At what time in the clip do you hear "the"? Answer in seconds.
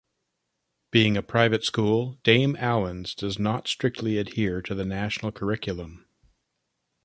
4.73-4.83